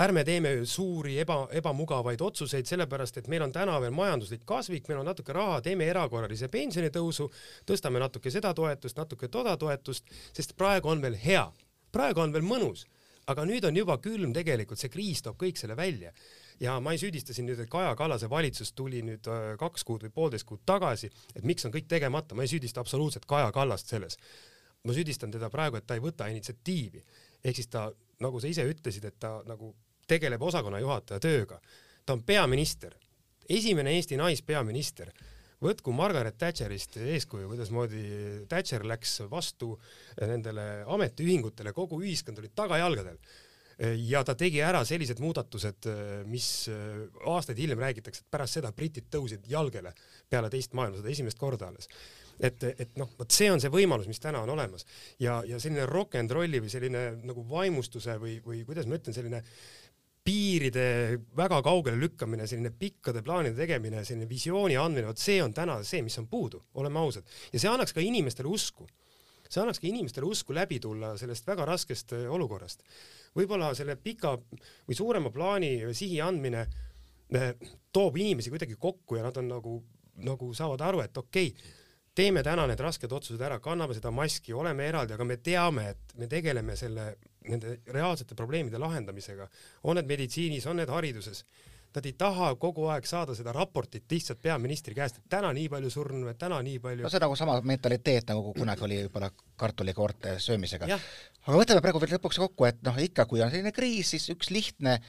[0.00, 5.02] ärme teeme suuri eba, ebamugavaid otsuseid, sellepärast et meil on täna veel majanduslik kasvik, meil
[5.02, 7.28] on natuke raha, teeme erakorralise pensionitõusu,
[7.68, 11.44] tõstame natuke seda toetust, natuke toda toetust, sest praegu on veel hea,
[11.92, 12.86] praegu on veel mõnus,
[13.28, 16.12] aga nüüd on juba külm tegelikult, see kriis toob kõik selle välja.
[16.62, 20.04] Ja ma ei süüdista siin nüüd, et Kaja Kallase valitsus tuli nüüd äh, kaks kuud
[20.06, 23.92] või poolteist kuud tagasi, et miks on kõik tegemata, ma ei süüdista absoluutselt Kaja Kallast
[23.92, 24.18] selles.
[24.82, 27.04] ma süüdistan teda praegu, et ta ei võta initsiatiivi.
[27.44, 27.84] Ehk siis ta,
[28.18, 29.70] nagu sa ise ütlesid, et ta nagu
[30.08, 31.60] tegeleb osakonna juhataja tööga.
[32.06, 32.94] ta on peaminister,
[33.48, 35.12] esimene Eesti naispeaminister.
[35.62, 39.76] võtku Margaret Thatcherist eeskuju, kuidasmoodi Thatcher läks vastu
[40.20, 43.18] nendele ametiühingutele, kogu ühiskond oli tagajalgadel.
[43.96, 45.86] Ja ta tegi ära sellised muudatused,
[46.26, 46.68] mis
[47.26, 49.94] aastaid hiljem räägitakse, et pärast seda britid tõusid jalgele
[50.28, 51.88] peale teist maailmasõda esimest korda alles.
[52.42, 54.86] Et, et noh, vot see on see võimalus, mis täna on olemas.
[55.22, 59.16] Ja, ja selline rock and rolli või selline nagu vaimustuse või, või kuidas ma ütlen,
[59.16, 59.42] selline
[60.22, 60.84] piiride
[61.36, 66.02] väga kaugele lükkamine, selline pikkade plaanide tegemine, selline visiooni andmine, vot see on täna see,
[66.06, 67.26] mis on puudu, oleme ausad.
[67.52, 68.86] ja see annaks ka inimestele usku.
[69.48, 72.86] see annaks ka inimestele usku läbi tulla sellest väga raskest äh, olukorrast.
[73.36, 76.66] võib-olla selle pika või suurema plaani sihi andmine
[77.34, 77.52] äh,
[77.92, 79.76] toob inimesi kuidagi kokku ja nad on nagu,
[80.22, 81.78] nagu saavad aru, et okei okay,,
[82.14, 86.16] teeme täna need rasked otsused ära, kanname seda maski, oleme eraldi, aga me teame, et
[86.20, 87.14] me tegeleme selle,
[87.48, 89.48] nende reaalsete probleemide lahendamisega,
[89.88, 91.44] on need meditsiinis, on need hariduses.
[91.92, 95.90] Nad ei taha kogu aeg saada seda raportit lihtsalt peaministri käest, et täna nii palju
[95.92, 97.04] surnuid, täna nii palju.
[97.04, 99.28] no see on nagu sama mentaliteet, nagu kunagi oli võib-olla
[99.60, 100.88] kartulikoorte söömisega.
[100.88, 104.48] aga võtame praegu veel lõpuks kokku, et noh, ikka kui on selline kriis, siis üks
[104.54, 105.02] lihtne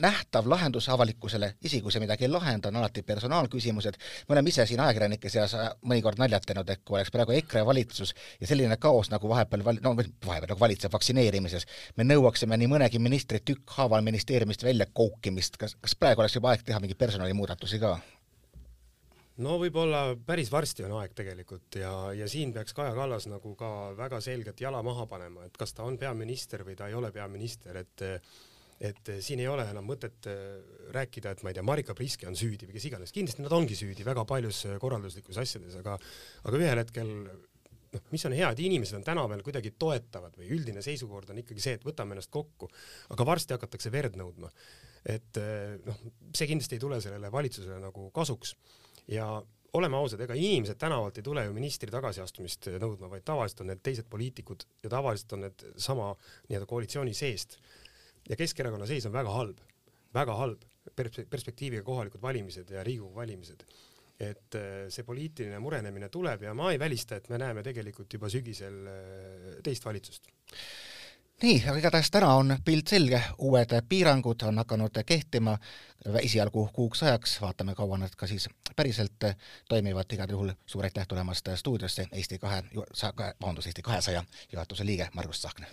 [0.00, 3.98] nähtav lahendus avalikkusele, isegi kui see midagi ei lahenda, on alati personaalküsimused.
[4.28, 8.46] me oleme ise siin ajakirjanike seas mõnikord naljatanud, et kui oleks praegu EKRE valitsus ja
[8.46, 13.40] selline kaos nagu vahepeal val-, no vahepeal nagu valitseb vaktsineerimises, me nõuaksime nii mõnegi ministri
[13.44, 17.98] tükkhaaval ministeeriumist välja koukimist, kas, kas praegu oleks juba aeg teha mingeid personalimuudatusi ka?
[19.40, 23.70] no võib-olla päris varsti on aeg tegelikult ja, ja siin peaks Kaja Kallas nagu ka
[23.96, 27.80] väga selgelt jala maha panema, et kas ta on peaminister või ta ei ole peaminister,
[27.80, 28.04] et
[28.80, 30.40] et eh, siin ei ole enam mõtet eh,
[30.94, 33.76] rääkida, et ma ei tea, Marika Priske on süüdi või kes iganes, kindlasti nad ongi
[33.76, 35.98] süüdi väga paljus eh, korralduslikus asjades, aga
[36.48, 40.84] aga ühel hetkel noh, mis on hea, et inimesed on tänapäeval kuidagi toetavad või üldine
[40.84, 42.70] seisukord on ikkagi see, et võtame ennast kokku,
[43.12, 44.52] aga varsti hakatakse verd nõudma.
[45.08, 45.38] et
[45.84, 46.00] noh,
[46.36, 48.52] see kindlasti ei tule sellele valitsusele nagu kasuks.
[49.08, 49.24] Ja
[49.72, 53.80] oleme ausad, ega inimesed tänavalt ei tule ju ministri tagasiastumist nõudma, vaid tavaliselt on need
[53.86, 56.10] teised poliitikud ja tavaliselt on need sama
[56.50, 57.56] nii-öelda koalitsiooni seest
[58.30, 59.62] ja Keskerakonna seis on väga halb,
[60.14, 60.66] väga halb.
[60.96, 63.64] Pers perspektiiviga kohalikud valimised ja Riigikogu valimised.
[64.20, 68.28] et äh, see poliitiline murenemine tuleb ja ma ei välista, et me näeme tegelikult juba
[68.28, 70.28] sügisel äh, teist valitsust.
[71.40, 75.54] Nii, aga igatahes täna on pilt selge, uued piirangud on hakanud kehtima
[76.20, 78.44] esialgu kuuks ajaks, vaatame, kaua nad ka siis
[78.76, 79.24] päriselt
[79.68, 82.60] toimivad, igal juhul suur aitäh tulemast stuudiosse Eesti kahe,
[83.40, 85.66] vabandust, Eesti kahesaja juhatuse liige Margus Tsahkna.